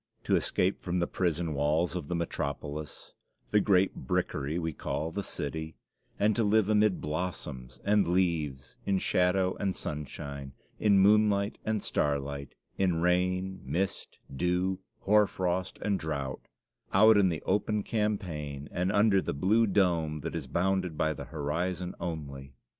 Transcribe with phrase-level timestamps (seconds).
[0.23, 3.13] To escape from the prison walls of the metropolis
[3.51, 5.75] the great brickery we call "the city"
[6.17, 12.55] and to live amid blossoms and leaves, in shadow and sunshine, in moonlight and starlight,
[12.79, 16.47] in rain, mist, dew, hoarfrost, and drought,
[16.91, 21.25] out in the open campaign and under the blue dome that is bounded by the
[21.25, 22.55] horizon only.